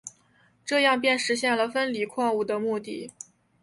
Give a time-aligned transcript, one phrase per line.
[0.65, 3.11] 这样便实现了分离矿物的目的。